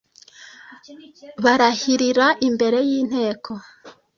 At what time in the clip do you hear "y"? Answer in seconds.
2.87-2.89